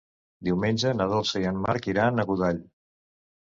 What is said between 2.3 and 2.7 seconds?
Godall.